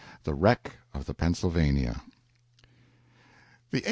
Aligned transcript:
XV. 0.01 0.09
THE 0.23 0.33
WRECK 0.33 0.71
OF 0.95 1.05
THE 1.05 1.13
"PENNSYLVANIA" 1.13 2.01
The 3.69 3.77
"A. 3.77 3.79